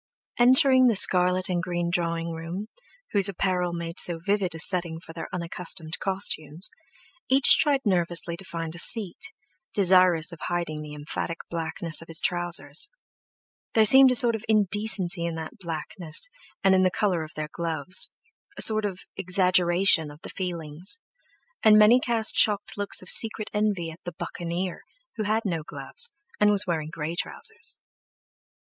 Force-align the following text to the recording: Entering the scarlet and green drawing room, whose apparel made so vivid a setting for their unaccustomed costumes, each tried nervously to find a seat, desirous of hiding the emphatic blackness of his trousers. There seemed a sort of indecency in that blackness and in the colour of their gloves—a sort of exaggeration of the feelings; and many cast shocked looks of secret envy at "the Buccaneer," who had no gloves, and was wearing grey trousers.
Entering 0.39 0.87
the 0.87 0.95
scarlet 0.95 1.47
and 1.47 1.61
green 1.61 1.91
drawing 1.91 2.31
room, 2.31 2.69
whose 3.11 3.29
apparel 3.29 3.71
made 3.71 3.99
so 3.99 4.17
vivid 4.17 4.55
a 4.55 4.59
setting 4.59 4.99
for 4.99 5.13
their 5.13 5.27
unaccustomed 5.31 5.99
costumes, 5.99 6.71
each 7.29 7.55
tried 7.59 7.81
nervously 7.85 8.35
to 8.35 8.43
find 8.43 8.73
a 8.73 8.79
seat, 8.79 9.31
desirous 9.75 10.31
of 10.31 10.39
hiding 10.47 10.81
the 10.81 10.95
emphatic 10.95 11.37
blackness 11.51 12.01
of 12.01 12.07
his 12.07 12.19
trousers. 12.19 12.89
There 13.75 13.85
seemed 13.85 14.09
a 14.09 14.15
sort 14.15 14.33
of 14.33 14.43
indecency 14.49 15.23
in 15.23 15.35
that 15.35 15.59
blackness 15.59 16.29
and 16.63 16.73
in 16.73 16.81
the 16.81 16.89
colour 16.89 17.21
of 17.21 17.35
their 17.35 17.49
gloves—a 17.53 18.61
sort 18.63 18.85
of 18.85 19.01
exaggeration 19.15 20.09
of 20.09 20.23
the 20.23 20.29
feelings; 20.29 20.97
and 21.61 21.77
many 21.77 21.99
cast 21.99 22.35
shocked 22.35 22.75
looks 22.75 23.03
of 23.03 23.09
secret 23.11 23.51
envy 23.53 23.91
at 23.91 23.99
"the 24.05 24.15
Buccaneer," 24.17 24.81
who 25.17 25.23
had 25.25 25.45
no 25.45 25.61
gloves, 25.61 26.11
and 26.39 26.49
was 26.49 26.65
wearing 26.65 26.89
grey 26.89 27.13
trousers. 27.15 27.77